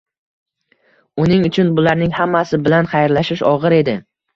Uning 1.25 1.45
uchun 1.51 1.71
bularning 1.83 2.19
hammasi 2.19 2.63
bilan 2.67 2.95
xayrlashish 2.99 3.51
og`ir 3.57 3.83
edi 3.85 4.01